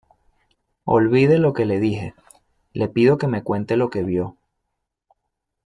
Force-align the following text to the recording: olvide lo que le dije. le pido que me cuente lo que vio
olvide 0.85 1.37
lo 1.37 1.53
que 1.53 1.65
le 1.65 1.79
dije. 1.79 2.15
le 2.73 2.87
pido 2.87 3.19
que 3.19 3.27
me 3.27 3.43
cuente 3.43 3.77
lo 3.77 3.91
que 3.91 4.01
vio 4.01 4.35